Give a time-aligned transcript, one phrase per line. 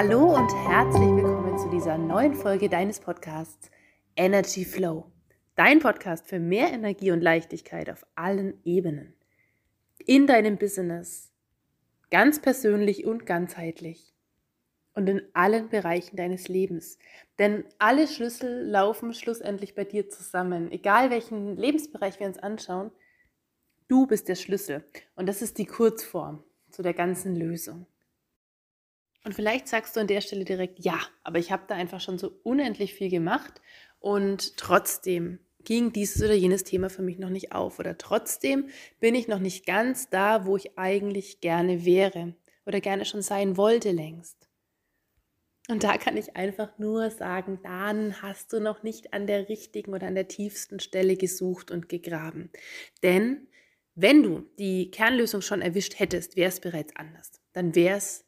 [0.00, 3.68] Hallo und herzlich willkommen zu dieser neuen Folge deines Podcasts
[4.14, 5.10] Energy Flow.
[5.56, 9.14] Dein Podcast für mehr Energie und Leichtigkeit auf allen Ebenen.
[10.06, 11.32] In deinem Business,
[12.12, 14.14] ganz persönlich und ganzheitlich.
[14.94, 17.00] Und in allen Bereichen deines Lebens.
[17.40, 20.70] Denn alle Schlüssel laufen schlussendlich bei dir zusammen.
[20.70, 22.92] Egal welchen Lebensbereich wir uns anschauen,
[23.88, 24.84] du bist der Schlüssel.
[25.16, 27.88] Und das ist die Kurzform zu der ganzen Lösung.
[29.24, 32.18] Und vielleicht sagst du an der Stelle direkt, ja, aber ich habe da einfach schon
[32.18, 33.60] so unendlich viel gemacht
[34.00, 38.68] und trotzdem ging dieses oder jenes Thema für mich noch nicht auf oder trotzdem
[39.00, 43.56] bin ich noch nicht ganz da, wo ich eigentlich gerne wäre oder gerne schon sein
[43.56, 44.48] wollte längst.
[45.70, 49.92] Und da kann ich einfach nur sagen, dann hast du noch nicht an der richtigen
[49.92, 52.50] oder an der tiefsten Stelle gesucht und gegraben.
[53.02, 53.48] Denn
[53.94, 57.32] wenn du die Kernlösung schon erwischt hättest, wäre es bereits anders.
[57.52, 58.24] Dann wäre es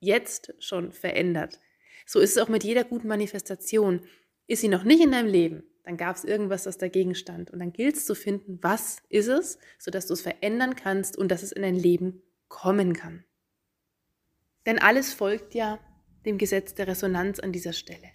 [0.00, 1.60] jetzt schon verändert.
[2.06, 4.06] So ist es auch mit jeder guten Manifestation.
[4.46, 7.52] Ist sie noch nicht in deinem Leben, dann gab es irgendwas, das dagegen stand.
[7.52, 11.28] Und dann gilt es zu finden, was ist es, sodass du es verändern kannst und
[11.28, 13.24] dass es in dein Leben kommen kann.
[14.66, 15.78] Denn alles folgt ja
[16.24, 18.10] dem Gesetz der Resonanz an dieser Stelle,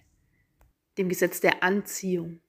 [0.98, 2.42] dem Gesetz der Anziehung.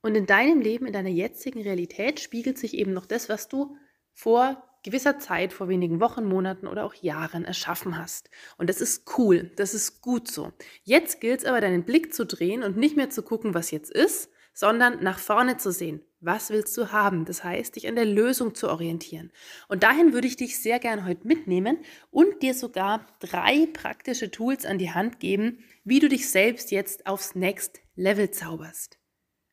[0.00, 3.76] Und in deinem Leben, in deiner jetzigen Realität spiegelt sich eben noch das, was du
[4.12, 8.30] vor gewisser Zeit, vor wenigen Wochen, Monaten oder auch Jahren erschaffen hast.
[8.56, 10.52] Und das ist cool, das ist gut so.
[10.84, 13.90] Jetzt gilt es aber, deinen Blick zu drehen und nicht mehr zu gucken, was jetzt
[13.90, 16.02] ist, sondern nach vorne zu sehen.
[16.20, 17.24] Was willst du haben?
[17.24, 19.32] Das heißt, dich an der Lösung zu orientieren.
[19.68, 21.78] Und dahin würde ich dich sehr gern heute mitnehmen
[22.10, 27.06] und dir sogar drei praktische Tools an die Hand geben, wie du dich selbst jetzt
[27.06, 28.98] aufs Next Level zauberst.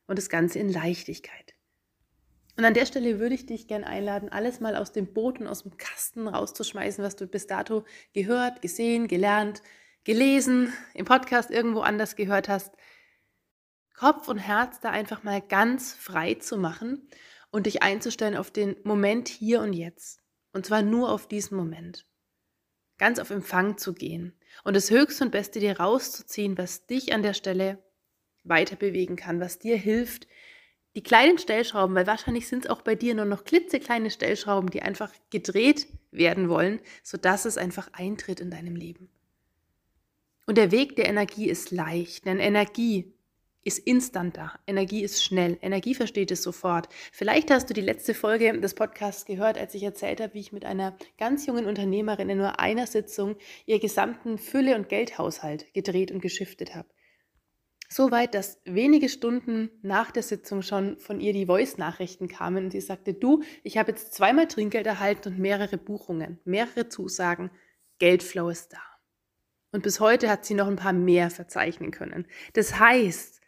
[0.06, 1.43] Und das Ganze in Leichtigkeit.
[2.56, 5.48] Und an der Stelle würde ich dich gerne einladen, alles mal aus dem Boot und
[5.48, 7.84] aus dem Kasten rauszuschmeißen, was du bis dato
[8.14, 9.64] gehört, gesehen, gelernt,
[10.04, 12.76] gelesen, im Podcast irgendwo anders gehört hast.
[13.96, 17.08] Kopf und Herz da einfach mal ganz frei zu machen
[17.50, 20.22] und dich einzustellen auf den Moment hier und jetzt.
[20.52, 22.06] Und zwar nur auf diesen Moment.
[23.00, 27.24] Ganz auf Empfang zu gehen und das Höchste und Beste dir rauszuziehen, was dich an
[27.24, 27.84] der Stelle
[28.44, 30.28] weiter bewegen kann, was dir hilft,
[30.96, 34.82] die kleinen Stellschrauben, weil wahrscheinlich sind es auch bei dir nur noch klitzekleine Stellschrauben, die
[34.82, 39.10] einfach gedreht werden wollen, sodass es einfach eintritt in deinem Leben.
[40.46, 43.14] Und der Weg der Energie ist leicht, denn Energie
[43.64, 44.60] ist instant da.
[44.68, 45.58] Energie ist schnell.
[45.62, 46.90] Energie versteht es sofort.
[47.12, 50.52] Vielleicht hast du die letzte Folge des Podcasts gehört, als ich erzählt habe, wie ich
[50.52, 56.12] mit einer ganz jungen Unternehmerin in nur einer Sitzung ihr gesamten Fülle- und Geldhaushalt gedreht
[56.12, 56.90] und geschiftet habe.
[57.94, 62.72] So weit, dass wenige Stunden nach der Sitzung schon von ihr die Voice-Nachrichten kamen und
[62.72, 67.52] sie sagte, du, ich habe jetzt zweimal Trinkgeld erhalten und mehrere Buchungen, mehrere Zusagen,
[68.00, 68.82] Geldflow ist da.
[69.72, 72.26] Und bis heute hat sie noch ein paar mehr verzeichnen können.
[72.54, 73.42] Das heißt,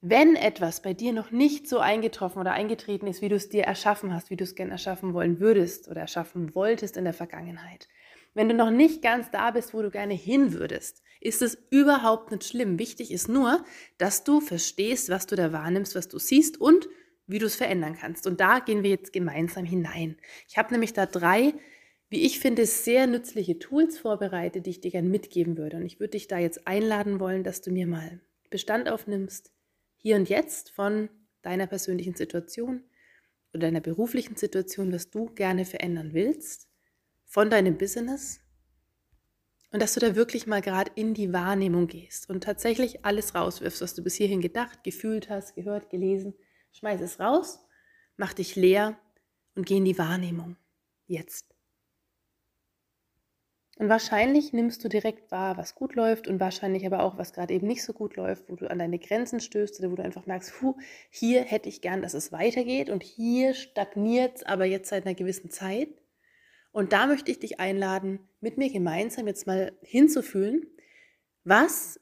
[0.00, 3.64] wenn etwas bei dir noch nicht so eingetroffen oder eingetreten ist, wie du es dir
[3.64, 7.88] erschaffen hast, wie du es gern erschaffen wollen würdest oder erschaffen wolltest in der Vergangenheit,
[8.34, 12.30] wenn du noch nicht ganz da bist, wo du gerne hin würdest, ist es überhaupt
[12.30, 12.78] nicht schlimm.
[12.78, 13.64] Wichtig ist nur,
[13.98, 16.88] dass du verstehst, was du da wahrnimmst, was du siehst und
[17.26, 18.26] wie du es verändern kannst.
[18.26, 20.16] Und da gehen wir jetzt gemeinsam hinein.
[20.48, 21.54] Ich habe nämlich da drei,
[22.08, 25.76] wie ich finde, sehr nützliche Tools vorbereitet, die ich dir gerne mitgeben würde.
[25.76, 29.52] Und ich würde dich da jetzt einladen wollen, dass du mir mal Bestand aufnimmst,
[29.96, 31.08] hier und jetzt von
[31.42, 32.82] deiner persönlichen Situation
[33.52, 36.69] oder deiner beruflichen Situation, was du gerne verändern willst
[37.30, 38.40] von deinem Business
[39.70, 43.80] und dass du da wirklich mal gerade in die Wahrnehmung gehst und tatsächlich alles rauswirfst,
[43.80, 46.34] was du bis hierhin gedacht, gefühlt hast, gehört, gelesen.
[46.72, 47.60] Schmeiß es raus,
[48.16, 48.98] mach dich leer
[49.54, 50.56] und geh in die Wahrnehmung.
[51.06, 51.54] Jetzt.
[53.78, 57.54] Und wahrscheinlich nimmst du direkt wahr, was gut läuft und wahrscheinlich aber auch, was gerade
[57.54, 60.26] eben nicht so gut läuft, wo du an deine Grenzen stößt oder wo du einfach
[60.26, 60.76] merkst, puh,
[61.10, 65.14] hier hätte ich gern, dass es weitergeht und hier stagniert es aber jetzt seit einer
[65.14, 65.99] gewissen Zeit.
[66.72, 70.66] Und da möchte ich dich einladen, mit mir gemeinsam jetzt mal hinzufühlen,
[71.44, 72.00] was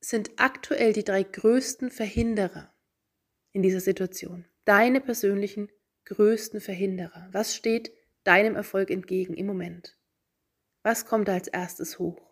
[0.00, 2.72] sind aktuell die drei größten Verhinderer
[3.52, 4.46] in dieser Situation?
[4.64, 5.68] Deine persönlichen
[6.04, 7.28] größten Verhinderer.
[7.32, 7.92] Was steht
[8.24, 9.98] deinem Erfolg entgegen im Moment?
[10.82, 12.28] Was kommt als erstes hoch?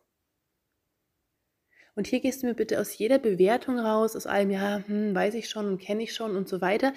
[1.95, 5.35] Und hier gehst du mir bitte aus jeder Bewertung raus, aus allem, ja, hm, weiß
[5.35, 6.93] ich schon und kenne ich schon und so weiter.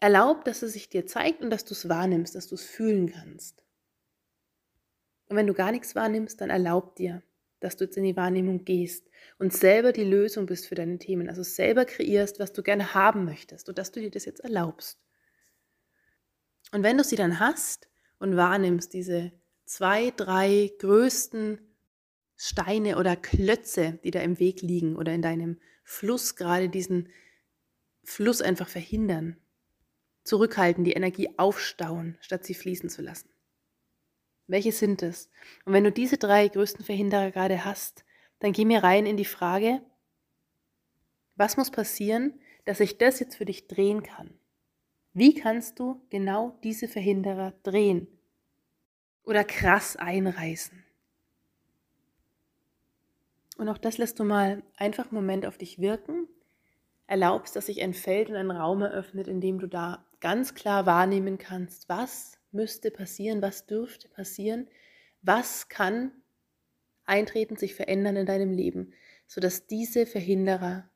[0.00, 3.10] Erlaub, dass es sich dir zeigt und dass du es wahrnimmst, dass du es fühlen
[3.10, 3.64] kannst.
[5.28, 7.22] Und wenn du gar nichts wahrnimmst, dann erlaub dir,
[7.60, 9.08] dass du jetzt in die Wahrnehmung gehst
[9.38, 13.24] und selber die Lösung bist für deine Themen, also selber kreierst, was du gerne haben
[13.24, 14.98] möchtest und dass du dir das jetzt erlaubst.
[16.72, 17.88] Und wenn du sie dann hast
[18.18, 19.32] und wahrnimmst, diese
[19.64, 21.60] zwei, drei größten
[22.36, 27.08] Steine oder Klötze, die da im Weg liegen oder in deinem Fluss gerade diesen
[28.04, 29.36] Fluss einfach verhindern,
[30.24, 33.28] zurückhalten, die Energie aufstauen, statt sie fließen zu lassen.
[34.48, 35.30] Welche sind es?
[35.64, 38.04] Und wenn du diese drei größten Verhinderer gerade hast,
[38.40, 39.82] dann geh mir rein in die Frage,
[41.36, 44.30] was muss passieren, dass ich das jetzt für dich drehen kann?
[45.12, 48.08] Wie kannst du genau diese Verhinderer drehen
[49.22, 50.82] oder krass einreißen?
[53.58, 56.26] Und auch das lässt du mal einfach einen Moment auf dich wirken.
[57.06, 60.86] Erlaubst, dass sich ein Feld und ein Raum eröffnet, in dem du da ganz klar
[60.86, 64.68] wahrnehmen kannst, was müsste passieren, was dürfte passieren,
[65.22, 66.12] was kann
[67.04, 68.92] eintreten, sich verändern in deinem Leben,
[69.26, 70.88] sodass diese Verhinderer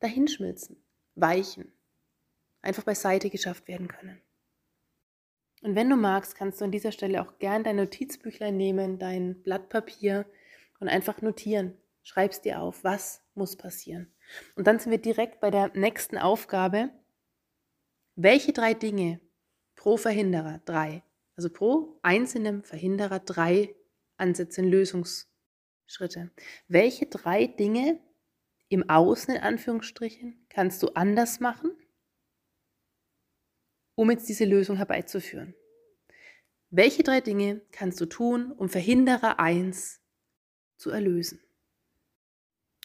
[0.00, 0.82] dahinschmilzen,
[1.14, 1.72] weichen,
[2.60, 4.20] einfach beiseite geschafft werden können.
[5.62, 9.42] Und wenn du magst, kannst du an dieser Stelle auch gern dein Notizbüchlein nehmen, dein
[9.42, 10.26] Blatt Papier
[10.80, 11.76] und einfach notieren.
[12.02, 14.12] Schreib's dir auf, was muss passieren.
[14.56, 16.90] Und dann sind wir direkt bei der nächsten Aufgabe.
[18.16, 19.20] Welche drei Dinge
[19.82, 21.02] pro Verhinderer, drei,
[21.34, 23.74] also pro einzelnem Verhinderer drei
[24.16, 26.30] Ansätze, Lösungsschritte.
[26.68, 27.98] Welche drei Dinge
[28.68, 31.72] im Außen in Anführungsstrichen kannst du anders machen,
[33.96, 35.52] um jetzt diese Lösung herbeizuführen?
[36.70, 40.00] Welche drei Dinge kannst du tun, um Verhinderer 1
[40.76, 41.40] zu erlösen?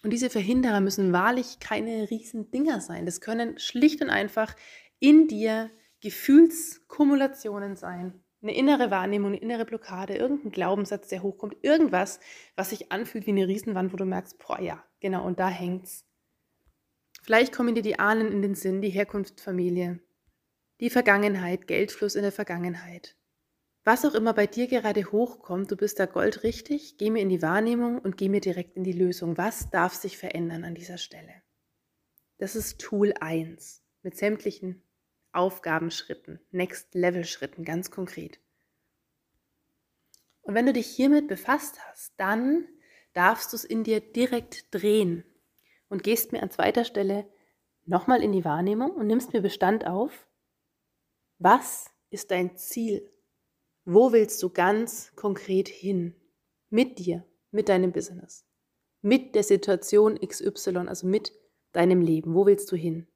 [0.02, 3.06] Und diese Verhinderer müssen wahrlich keine riesen Dinger sein.
[3.06, 4.56] Das können schlicht und einfach
[4.98, 5.70] in dir
[6.02, 8.24] Gefühlskumulationen sein.
[8.42, 12.20] Eine innere Wahrnehmung, eine innere Blockade, irgendein Glaubenssatz, der hochkommt, irgendwas,
[12.56, 16.06] was sich anfühlt wie eine Riesenwand, wo du merkst, boah ja, genau, und da hängt's.
[17.24, 20.00] Vielleicht kommen dir die Ahnen in den Sinn, die Herkunftsfamilie,
[20.80, 23.18] die Vergangenheit, Geldfluss in der Vergangenheit.
[23.84, 27.42] Was auch immer bei dir gerade hochkommt, du bist da goldrichtig, geh mir in die
[27.42, 29.38] Wahrnehmung und geh mir direkt in die Lösung.
[29.38, 31.34] Was darf sich verändern an dieser Stelle?
[32.38, 34.84] Das ist Tool 1 mit sämtlichen
[35.38, 38.40] Aufgabenschritten, Next-Level-Schritten, ganz konkret.
[40.42, 42.68] Und wenn du dich hiermit befasst hast, dann
[43.14, 45.24] darfst du es in dir direkt drehen
[45.90, 47.30] und gehst mir an zweiter Stelle
[47.86, 50.28] nochmal in die Wahrnehmung und nimmst mir Bestand auf,
[51.40, 53.10] was ist dein Ziel
[53.90, 56.14] wo willst du ganz konkret hin?
[56.70, 58.46] Mit dir, mit deinem Business,
[59.02, 61.32] mit der Situation XY, also mit
[61.72, 62.36] deinem Leben.
[62.36, 63.08] Wo willst du hin?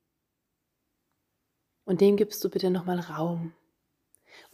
[1.92, 3.52] Und dem gibst du bitte nochmal Raum.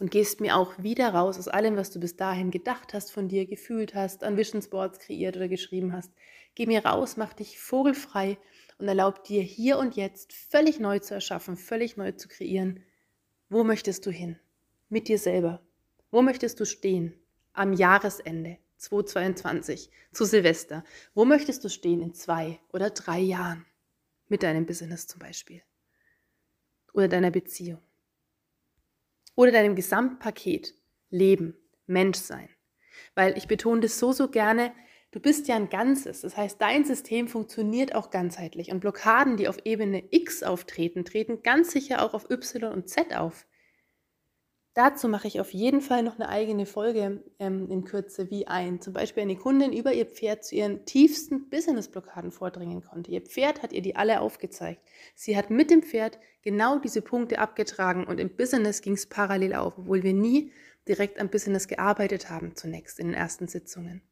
[0.00, 3.28] Und gehst mir auch wieder raus aus allem, was du bis dahin gedacht hast, von
[3.28, 6.10] dir gefühlt hast, an Visionsboards kreiert oder geschrieben hast.
[6.56, 8.38] Geh mir raus, mach dich vogelfrei
[8.78, 12.82] und erlaub dir hier und jetzt völlig neu zu erschaffen, völlig neu zu kreieren.
[13.48, 14.40] Wo möchtest du hin?
[14.88, 15.62] Mit dir selber.
[16.10, 17.14] Wo möchtest du stehen
[17.52, 20.82] am Jahresende 2022 zu Silvester?
[21.14, 23.64] Wo möchtest du stehen in zwei oder drei Jahren
[24.26, 25.62] mit deinem Business zum Beispiel?
[26.92, 27.80] Oder deiner Beziehung?
[29.34, 30.74] Oder deinem Gesamtpaket
[31.10, 31.56] Leben,
[31.86, 32.48] Menschsein?
[33.14, 34.72] Weil ich betone das so, so gerne,
[35.10, 36.22] du bist ja ein Ganzes.
[36.22, 38.72] Das heißt, dein System funktioniert auch ganzheitlich.
[38.72, 43.16] Und Blockaden, die auf Ebene X auftreten, treten ganz sicher auch auf Y und Z
[43.16, 43.46] auf.
[44.78, 48.80] Dazu mache ich auf jeden Fall noch eine eigene Folge ähm, in Kürze, wie ein
[48.80, 53.10] zum Beispiel eine Kundin über ihr Pferd zu ihren tiefsten Business-Blockaden vordringen konnte.
[53.10, 54.80] Ihr Pferd hat ihr die alle aufgezeigt.
[55.16, 59.56] Sie hat mit dem Pferd genau diese Punkte abgetragen und im Business ging es parallel
[59.56, 60.52] auf, obwohl wir nie
[60.86, 64.02] direkt am Business gearbeitet haben zunächst in den ersten Sitzungen.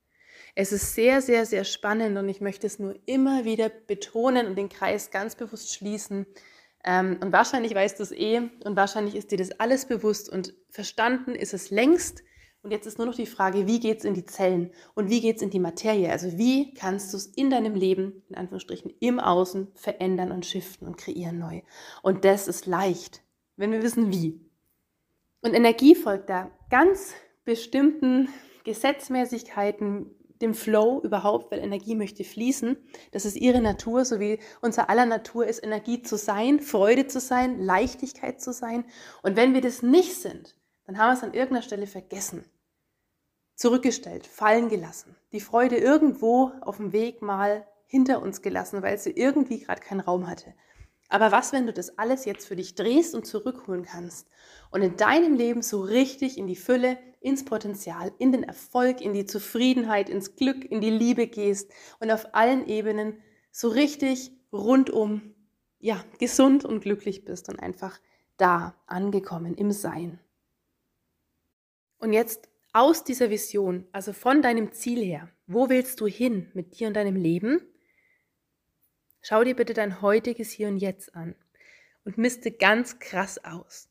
[0.56, 4.58] Es ist sehr, sehr, sehr spannend und ich möchte es nur immer wieder betonen und
[4.58, 6.26] den Kreis ganz bewusst schließen
[6.84, 10.54] ähm, und wahrscheinlich weißt du es eh und wahrscheinlich ist dir das alles bewusst und
[10.70, 12.22] verstanden ist es längst.
[12.62, 15.20] Und jetzt ist nur noch die Frage, wie geht es in die Zellen und wie
[15.20, 16.10] geht es in die Materie?
[16.10, 20.88] Also wie kannst du es in deinem Leben, in Anführungsstrichen, im Außen verändern und shiften
[20.88, 21.62] und kreieren neu?
[22.02, 23.22] Und das ist leicht,
[23.56, 24.40] wenn wir wissen wie.
[25.42, 27.14] Und Energie folgt da ganz
[27.44, 28.28] bestimmten
[28.64, 32.76] Gesetzmäßigkeiten, dem Flow überhaupt, weil Energie möchte fließen.
[33.12, 37.20] Das ist ihre Natur, so wie unser aller Natur ist, Energie zu sein, Freude zu
[37.20, 38.84] sein, Leichtigkeit zu sein.
[39.22, 42.44] Und wenn wir das nicht sind, dann haben wir es an irgendeiner Stelle vergessen,
[43.54, 49.10] zurückgestellt, fallen gelassen, die Freude irgendwo auf dem Weg mal hinter uns gelassen, weil sie
[49.10, 50.54] irgendwie gerade keinen Raum hatte.
[51.08, 54.28] Aber was, wenn du das alles jetzt für dich drehst und zurückholen kannst
[54.70, 59.12] und in deinem Leben so richtig in die Fülle, ins Potenzial, in den Erfolg, in
[59.12, 61.70] die Zufriedenheit, ins Glück, in die Liebe gehst
[62.00, 65.34] und auf allen Ebenen so richtig rundum,
[65.78, 67.98] ja, gesund und glücklich bist und einfach
[68.36, 70.20] da angekommen im Sein.
[71.98, 76.78] Und jetzt aus dieser Vision, also von deinem Ziel her, Wo willst du hin mit
[76.78, 77.60] dir und deinem Leben?
[79.22, 81.34] Schau dir bitte dein heutiges Hier und Jetzt an
[82.04, 83.88] und misste ganz krass aus.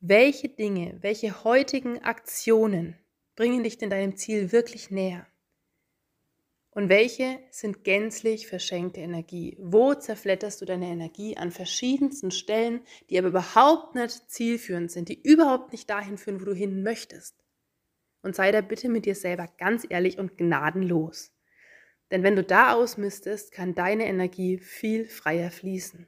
[0.00, 2.98] Welche Dinge, welche heutigen Aktionen
[3.34, 5.26] bringen dich denn deinem Ziel wirklich näher?
[6.70, 9.56] Und welche sind gänzlich verschenkte Energie?
[9.58, 15.22] Wo zerfletterst du deine Energie an verschiedensten Stellen, die aber überhaupt nicht zielführend sind, die
[15.22, 17.42] überhaupt nicht dahin führen, wo du hin möchtest?
[18.20, 21.32] Und sei da bitte mit dir selber ganz ehrlich und gnadenlos.
[22.10, 26.06] Denn wenn du da ausmistest, kann deine Energie viel freier fließen.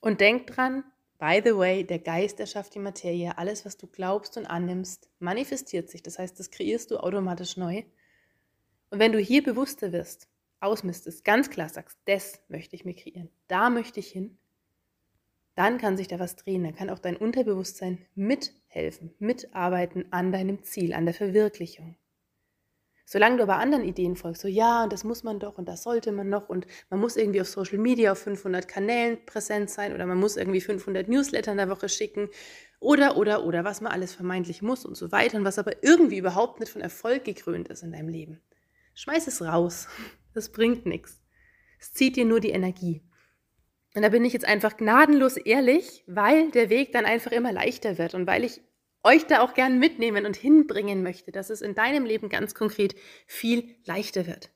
[0.00, 0.84] Und denk dran,
[1.20, 3.38] by the way, der Geist erschafft die Materie.
[3.38, 6.02] Alles, was du glaubst und annimmst, manifestiert sich.
[6.02, 7.84] Das heißt, das kreierst du automatisch neu.
[8.90, 13.30] Und wenn du hier bewusster wirst, ausmistest, ganz klar sagst, das möchte ich mir kreieren,
[13.46, 14.38] da möchte ich hin,
[15.54, 16.64] dann kann sich da was drehen.
[16.64, 21.96] Dann kann auch dein Unterbewusstsein mithelfen, mitarbeiten an deinem Ziel, an der Verwirklichung.
[23.12, 25.82] Solange du aber anderen Ideen folgst, so ja, und das muss man doch und das
[25.82, 29.92] sollte man noch und man muss irgendwie auf Social Media auf 500 Kanälen präsent sein
[29.92, 32.28] oder man muss irgendwie 500 Newsletter in der Woche schicken
[32.78, 36.18] oder, oder, oder, was man alles vermeintlich muss und so weiter und was aber irgendwie
[36.18, 38.40] überhaupt nicht von Erfolg gekrönt ist in deinem Leben.
[38.94, 39.88] Schmeiß es raus.
[40.32, 41.20] Das bringt nichts.
[41.80, 43.02] Es zieht dir nur die Energie.
[43.96, 47.98] Und da bin ich jetzt einfach gnadenlos ehrlich, weil der Weg dann einfach immer leichter
[47.98, 48.60] wird und weil ich
[49.02, 52.94] euch da auch gern mitnehmen und hinbringen möchte, dass es in deinem Leben ganz konkret
[53.26, 54.50] viel leichter wird.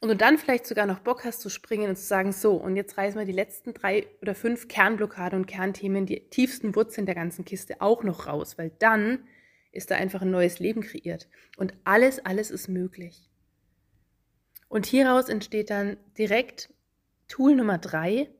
[0.00, 2.76] Und du dann vielleicht sogar noch Bock hast zu springen und zu sagen, so, und
[2.76, 7.16] jetzt reißen wir die letzten drei oder fünf Kernblockaden und Kernthemen, die tiefsten Wurzeln der
[7.16, 9.26] ganzen Kiste auch noch raus, weil dann
[9.72, 11.28] ist da einfach ein neues Leben kreiert.
[11.56, 13.28] Und alles, alles ist möglich.
[14.68, 16.72] Und hieraus entsteht dann direkt
[17.26, 18.30] Tool Nummer drei.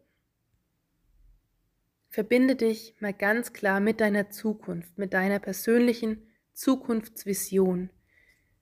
[2.08, 7.90] Verbinde dich mal ganz klar mit deiner Zukunft, mit deiner persönlichen Zukunftsvision.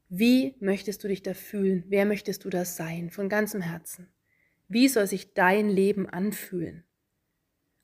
[0.09, 1.85] Wie möchtest du dich da fühlen?
[1.89, 3.11] Wer möchtest du da sein?
[3.11, 4.09] Von ganzem Herzen.
[4.69, 6.85] Wie soll sich dein Leben anfühlen?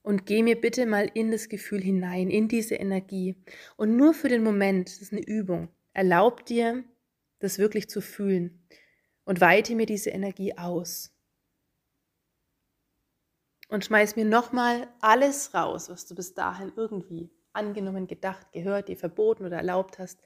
[0.02, 3.36] Und geh mir bitte mal in das Gefühl hinein, in diese Energie.
[3.76, 6.82] Und nur für den Moment, das ist eine Übung, erlaub dir,
[7.38, 8.66] das wirklich zu fühlen
[9.24, 11.11] und weite mir diese Energie aus.
[13.72, 18.98] Und schmeiß mir nochmal alles raus, was du bis dahin irgendwie angenommen, gedacht, gehört, dir
[18.98, 20.20] verboten oder erlaubt hast.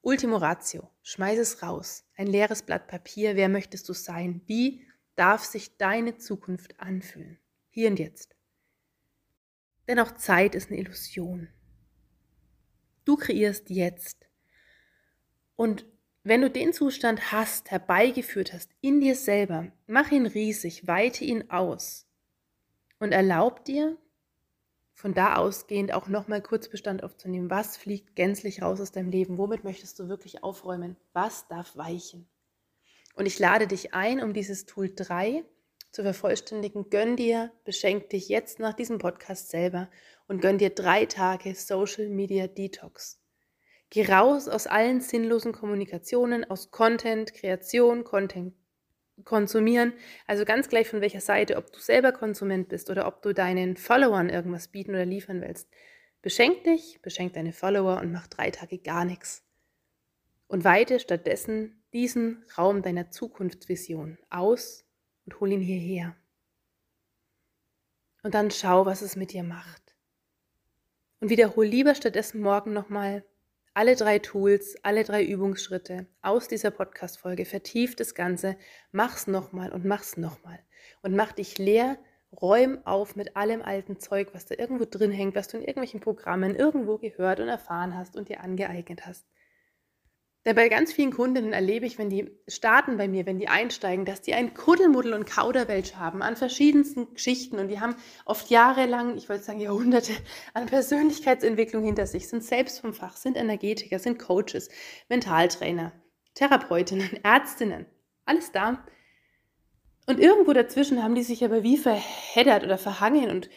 [0.00, 2.08] Ultimo Ratio, schmeiß es raus.
[2.16, 4.40] Ein leeres Blatt Papier, wer möchtest du sein?
[4.46, 4.80] Wie
[5.14, 7.38] darf sich deine Zukunft anfühlen?
[7.68, 8.34] Hier und jetzt.
[9.86, 11.48] Denn auch Zeit ist eine Illusion.
[13.04, 14.26] Du kreierst jetzt.
[15.54, 15.84] Und
[16.22, 21.50] wenn du den Zustand hast, herbeigeführt hast, in dir selber, mach ihn riesig, weite ihn
[21.50, 22.03] aus
[22.98, 23.96] und erlaub dir,
[24.94, 27.50] von da ausgehend auch nochmal kurz Bestand aufzunehmen.
[27.50, 29.38] Was fliegt gänzlich raus aus deinem Leben?
[29.38, 30.96] Womit möchtest du wirklich aufräumen?
[31.12, 32.28] Was darf weichen?
[33.14, 35.44] Und ich lade dich ein, um dieses Tool 3
[35.90, 36.90] zu vervollständigen.
[36.90, 39.88] Gönn dir, beschenk dich jetzt nach diesem Podcast selber
[40.26, 43.20] und gönn dir drei Tage Social Media Detox.
[43.90, 48.54] Geh raus aus allen sinnlosen Kommunikationen, aus Content, Kreation, Content
[49.22, 49.92] konsumieren.
[50.26, 53.76] Also ganz gleich von welcher Seite, ob du selber Konsument bist oder ob du deinen
[53.76, 55.68] Followern irgendwas bieten oder liefern willst.
[56.22, 59.44] Beschenk dich, beschenk deine Follower und mach drei Tage gar nichts.
[60.46, 64.84] Und weite stattdessen diesen Raum deiner Zukunftsvision aus
[65.26, 66.16] und hol ihn hierher.
[68.22, 69.94] Und dann schau, was es mit dir macht.
[71.20, 73.24] Und wiederhol lieber stattdessen morgen nochmal,
[73.74, 78.56] alle drei Tools, alle drei Übungsschritte aus dieser Podcast-Folge, vertief das Ganze,
[78.92, 80.60] mach's nochmal und mach's nochmal.
[81.02, 81.98] Und mach dich leer,
[82.40, 86.00] räum auf mit allem alten Zeug, was da irgendwo drin hängt, was du in irgendwelchen
[86.00, 89.26] Programmen irgendwo gehört und erfahren hast und dir angeeignet hast.
[90.44, 94.04] Denn bei ganz vielen Kundinnen erlebe ich, wenn die starten bei mir, wenn die einsteigen,
[94.04, 97.96] dass die ein Kuddelmuddel und Kauderwelsch haben an verschiedensten Geschichten und die haben
[98.26, 100.12] oft jahrelang, ich wollte sagen Jahrhunderte,
[100.52, 104.68] an Persönlichkeitsentwicklung hinter sich, sind selbst vom Fach, sind Energetiker, sind Coaches,
[105.08, 105.92] Mentaltrainer,
[106.34, 107.86] Therapeutinnen, Ärztinnen,
[108.26, 108.84] alles da.
[110.06, 113.48] Und irgendwo dazwischen haben die sich aber wie verheddert oder verhangen und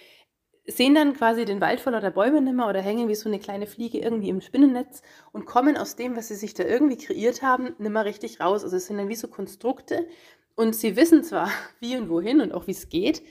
[0.68, 3.68] sehen dann quasi den Wald voller der Bäume nimmer oder hängen wie so eine kleine
[3.68, 7.74] Fliege irgendwie im Spinnennetz und kommen aus dem, was sie sich da irgendwie kreiert haben,
[7.78, 8.64] nimmer richtig raus.
[8.64, 10.08] Also es sind dann wie so Konstrukte
[10.56, 13.24] und sie wissen zwar wie und wohin und auch wie es geht,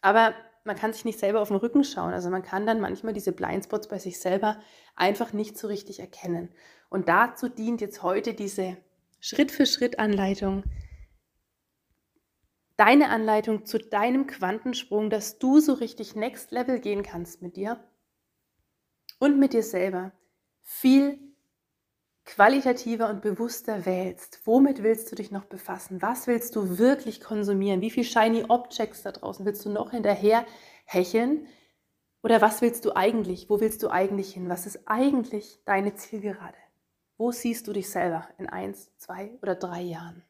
[0.00, 2.12] aber man kann sich nicht selber auf den Rücken schauen.
[2.12, 4.58] Also man kann dann manchmal diese Blindspots bei sich selber
[4.96, 6.50] einfach nicht so richtig erkennen.
[6.90, 8.76] Und dazu dient jetzt heute diese
[9.20, 10.64] Schritt-für-Schritt-Anleitung,
[12.78, 17.84] deine Anleitung zu deinem Quantensprung, dass du so richtig Next Level gehen kannst mit dir
[19.18, 20.12] und mit dir selber.
[20.62, 21.18] Viel
[22.24, 24.42] qualitativer und bewusster wählst.
[24.44, 26.02] Womit willst du dich noch befassen?
[26.02, 27.80] Was willst du wirklich konsumieren?
[27.80, 30.46] Wie viel shiny Objects da draußen willst du noch hinterher
[30.84, 31.48] hecheln?
[32.22, 33.50] Oder was willst du eigentlich?
[33.50, 34.48] Wo willst du eigentlich hin?
[34.48, 36.58] Was ist eigentlich deine Zielgerade?
[37.16, 40.22] Wo siehst du dich selber in eins, zwei oder drei Jahren?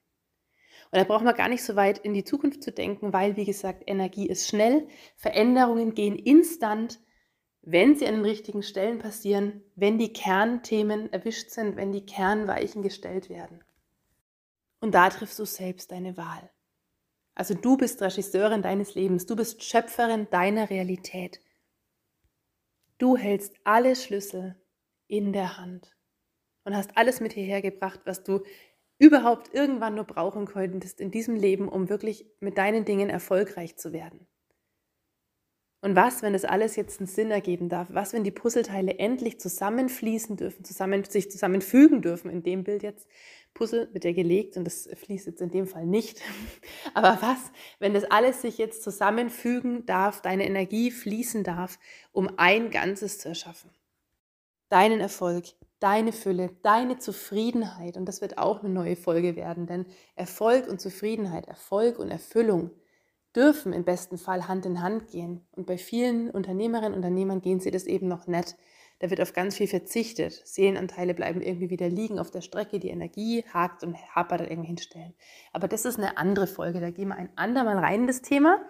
[0.90, 3.44] Und da braucht man gar nicht so weit in die Zukunft zu denken, weil, wie
[3.44, 6.98] gesagt, Energie ist schnell, Veränderungen gehen instant
[7.70, 12.82] wenn sie an den richtigen Stellen passieren, wenn die Kernthemen erwischt sind, wenn die Kernweichen
[12.82, 13.62] gestellt werden.
[14.80, 16.50] Und da triffst du selbst deine Wahl.
[17.34, 21.40] Also du bist Regisseurin deines Lebens, du bist Schöpferin deiner Realität.
[22.96, 24.56] Du hältst alle Schlüssel
[25.06, 25.94] in der Hand
[26.64, 28.42] und hast alles mit hierher gebracht, was du
[28.98, 33.92] überhaupt irgendwann nur brauchen könntest in diesem Leben, um wirklich mit deinen Dingen erfolgreich zu
[33.92, 34.26] werden.
[35.80, 37.88] Und was, wenn das alles jetzt einen Sinn ergeben darf?
[37.92, 42.30] Was, wenn die Puzzleteile endlich zusammenfließen dürfen, zusammen, sich zusammenfügen dürfen?
[42.30, 43.06] In dem Bild jetzt,
[43.54, 46.20] Puzzle wird ja gelegt und das fließt jetzt in dem Fall nicht.
[46.94, 47.38] Aber was,
[47.78, 51.78] wenn das alles sich jetzt zusammenfügen darf, deine Energie fließen darf,
[52.10, 53.70] um ein Ganzes zu erschaffen?
[54.70, 55.44] Deinen Erfolg,
[55.80, 57.96] deine Fülle, deine Zufriedenheit.
[57.96, 62.70] Und das wird auch eine neue Folge werden, denn Erfolg und Zufriedenheit, Erfolg und Erfüllung
[63.36, 65.46] dürfen im besten Fall Hand in Hand gehen.
[65.52, 68.56] Und bei vielen Unternehmerinnen und Unternehmern gehen sie das eben noch nicht.
[69.00, 70.42] Da wird auf ganz viel verzichtet.
[70.44, 75.14] Seelenanteile bleiben irgendwie wieder liegen auf der Strecke, die Energie hakt und hapert irgendwie hinstellen.
[75.52, 78.60] Aber das ist eine andere Folge, da gehen wir ein andermal rein in das Thema.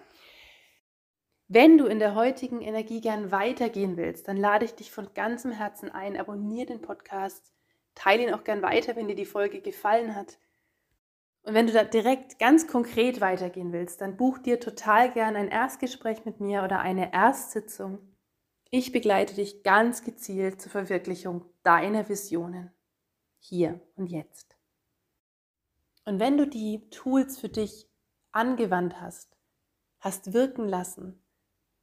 [1.51, 5.49] Wenn du in der heutigen Energie gern weitergehen willst, dann lade ich dich von ganzem
[5.49, 7.51] Herzen ein, abonniere den Podcast,
[7.95, 10.37] teile ihn auch gern weiter, wenn dir die Folge gefallen hat.
[11.41, 15.47] Und wenn du da direkt ganz konkret weitergehen willst, dann buch dir total gern ein
[15.47, 17.97] Erstgespräch mit mir oder eine Erstsitzung.
[18.69, 22.71] Ich begleite dich ganz gezielt zur Verwirklichung deiner Visionen.
[23.39, 24.55] Hier und jetzt.
[26.05, 27.89] Und wenn du die Tools für dich
[28.31, 29.35] angewandt hast,
[29.99, 31.19] hast wirken lassen,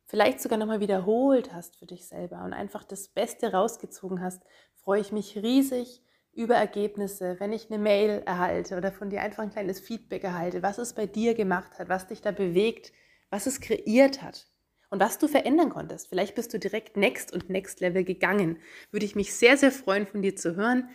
[0.06, 4.42] vielleicht sogar nochmal wiederholt hast für dich selber und einfach das Beste rausgezogen hast,
[4.74, 9.42] freue ich mich riesig über Ergebnisse, wenn ich eine Mail erhalte oder von dir einfach
[9.42, 12.92] ein kleines Feedback erhalte, was es bei dir gemacht hat, was dich da bewegt,
[13.30, 14.46] was es kreiert hat
[14.90, 16.08] und was du verändern konntest.
[16.08, 18.58] Vielleicht bist du direkt Next und Next Level gegangen.
[18.90, 20.90] Würde ich mich sehr, sehr freuen, von dir zu hören.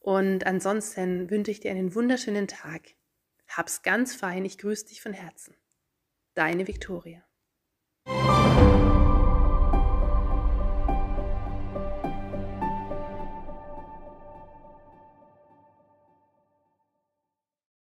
[0.00, 2.94] Und ansonsten wünsche ich dir einen wunderschönen Tag.
[3.48, 4.44] Hab's ganz fein.
[4.44, 5.54] Ich grüße dich von Herzen.
[6.34, 7.25] Deine Viktoria.